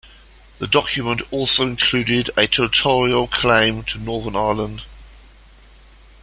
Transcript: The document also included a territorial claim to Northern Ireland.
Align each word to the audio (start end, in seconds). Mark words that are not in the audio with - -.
The 0.57 0.65
document 0.65 1.21
also 1.29 1.61
included 1.67 2.31
a 2.35 2.47
territorial 2.47 3.27
claim 3.27 3.83
to 3.83 3.99
Northern 4.01 4.35
Ireland. 4.35 4.81